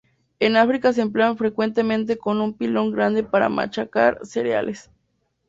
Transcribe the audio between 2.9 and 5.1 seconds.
grande para machacar cereales.